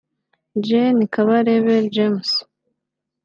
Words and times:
Gen 0.65 0.97
Kabarebe 1.13 1.75
James 1.95 2.31